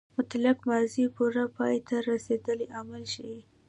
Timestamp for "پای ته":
1.55-1.95